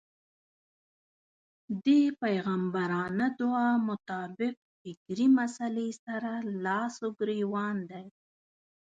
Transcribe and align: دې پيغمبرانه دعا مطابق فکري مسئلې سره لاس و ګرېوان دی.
دې 1.85 2.01
پيغمبرانه 2.21 3.25
دعا 3.39 3.69
مطابق 3.89 4.53
فکري 4.81 5.27
مسئلې 5.39 5.89
سره 6.05 6.31
لاس 6.65 6.93
و 7.03 7.09
ګرېوان 7.19 7.77
دی. 7.91 8.05